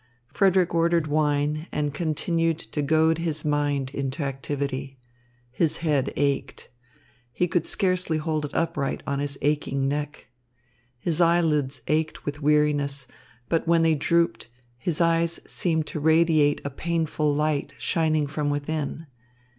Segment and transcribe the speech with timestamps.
[0.33, 4.97] Frederick ordered wine and continued to goad his mind into activity.
[5.51, 6.69] His head ached.
[7.31, 10.25] He could scarcely hold it upright on his aching neck.
[10.97, 13.05] His eyelids ached with weariness;
[13.47, 14.47] but when they drooped,
[14.79, 19.05] his eyes seemed to radiate a painful light shining from within.